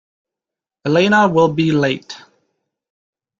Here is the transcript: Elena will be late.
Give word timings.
Elena 0.83 1.29
will 1.29 1.53
be 1.53 1.71
late. 1.71 2.19